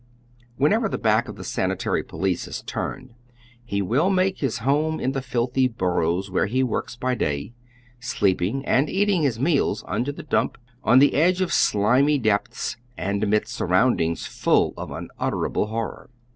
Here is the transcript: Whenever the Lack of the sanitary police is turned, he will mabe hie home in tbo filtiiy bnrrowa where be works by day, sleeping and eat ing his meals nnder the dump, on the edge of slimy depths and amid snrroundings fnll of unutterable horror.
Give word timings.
Whenever 0.57 0.89
the 0.89 0.97
Lack 0.97 1.27
of 1.27 1.35
the 1.35 1.43
sanitary 1.43 2.01
police 2.01 2.47
is 2.47 2.63
turned, 2.63 3.13
he 3.63 3.83
will 3.83 4.09
mabe 4.09 4.39
hie 4.41 4.63
home 4.63 4.99
in 4.99 5.13
tbo 5.13 5.19
filtiiy 5.47 5.75
bnrrowa 5.75 6.27
where 6.31 6.47
be 6.47 6.63
works 6.63 6.95
by 6.95 7.13
day, 7.13 7.53
sleeping 7.99 8.65
and 8.65 8.89
eat 8.89 9.09
ing 9.11 9.21
his 9.21 9.39
meals 9.39 9.83
nnder 9.83 10.15
the 10.15 10.23
dump, 10.23 10.57
on 10.83 10.97
the 10.97 11.13
edge 11.13 11.39
of 11.39 11.53
slimy 11.53 12.17
depths 12.17 12.77
and 12.97 13.23
amid 13.23 13.43
snrroundings 13.43 14.23
fnll 14.25 14.73
of 14.75 14.89
unutterable 14.89 15.67
horror. 15.67 16.09